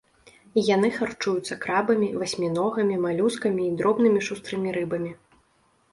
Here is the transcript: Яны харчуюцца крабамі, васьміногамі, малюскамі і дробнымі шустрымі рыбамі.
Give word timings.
Яны 0.75 0.87
харчуюцца 0.95 1.57
крабамі, 1.65 2.09
васьміногамі, 2.23 2.95
малюскамі 3.07 3.63
і 3.69 3.77
дробнымі 3.83 4.21
шустрымі 4.29 4.69
рыбамі. 4.79 5.11